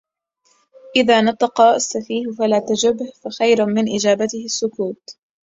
[0.95, 3.11] إذا نطق السفيه فلا تجبه...
[3.23, 5.09] فخير من إجابته السكوت